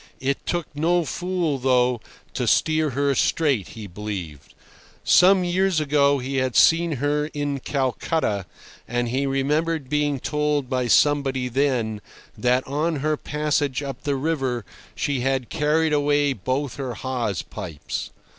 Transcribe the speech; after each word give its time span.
It 0.19 0.43
took 0.47 0.65
no 0.75 1.05
fool, 1.05 1.59
though, 1.59 2.01
to 2.33 2.47
steer 2.47 2.89
her 2.97 3.13
straight, 3.13 3.67
he 3.77 3.85
believed. 3.85 4.55
Some 5.03 5.43
years 5.43 5.79
ago 5.79 6.17
he 6.17 6.37
had 6.37 6.55
seen 6.55 6.93
her 6.93 7.25
in 7.35 7.59
Calcutta, 7.59 8.47
and 8.87 9.09
he 9.09 9.27
remembered 9.27 9.89
being 9.91 10.19
told 10.19 10.71
by 10.71 10.87
somebody 10.87 11.49
then, 11.49 12.01
that 12.35 12.65
on 12.65 12.95
her 13.01 13.15
passage 13.15 13.83
up 13.83 14.01
the 14.01 14.15
river 14.15 14.65
she 14.95 15.19
had 15.19 15.49
carried 15.51 15.93
away 15.93 16.33
both 16.33 16.77
her 16.77 16.95
hawse 16.95 17.43
pipes. 17.43 18.09